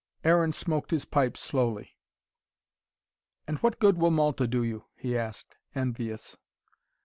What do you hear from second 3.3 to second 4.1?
"And what good will